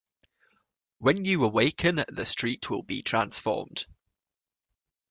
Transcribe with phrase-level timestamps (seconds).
[0.97, 3.85] When you awaken, the street will be transformed.